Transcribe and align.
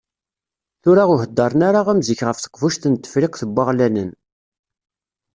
Tura 0.81 1.03
ur 1.11 1.19
heddren 1.23 1.61
ara 1.69 1.81
am 1.91 1.99
zik 2.07 2.21
ɣef 2.27 2.37
Teqbuct 2.39 2.83
n 2.87 2.93
Tefriqt 2.95 3.41
n 3.47 3.53
Waɣlanen. 3.55 4.11